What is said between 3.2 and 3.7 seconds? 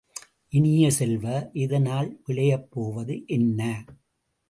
என்ன?